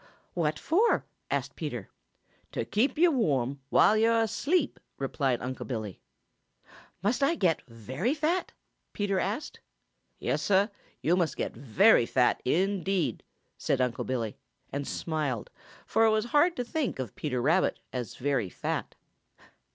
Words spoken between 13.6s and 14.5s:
Unc' Billy,